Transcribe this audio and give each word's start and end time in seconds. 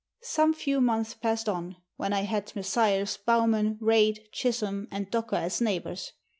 Some 0.23 0.55
few 0.55 0.81
months 0.81 1.13
passed 1.13 1.47
on, 1.47 1.75
when 1.97 2.11
I 2.11 2.21
had 2.21 2.55
Messrs. 2.55 3.17
Bowman, 3.17 3.77
Reid, 3.79 4.29
Chisholm, 4.31 4.87
and 4.89 5.11
Docker 5.11 5.35
as 5.35 5.61
neighbours. 5.61 6.13